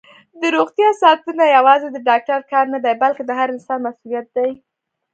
[0.41, 4.51] دروغتیا ساتنه یوازې د ډاکټر کار نه دی، بلکې د هر انسان مسؤلیت دی.